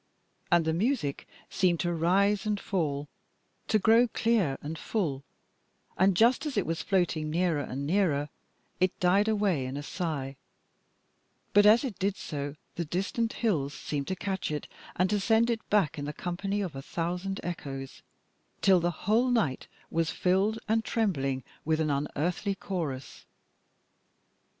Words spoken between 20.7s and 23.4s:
trembling with an unearthly chorus.